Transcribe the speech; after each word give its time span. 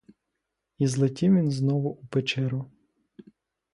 І 0.77 0.87
злетів 0.87 1.35
він 1.35 1.51
знов 1.51 1.85
у 1.85 2.05
печеру. 2.09 2.71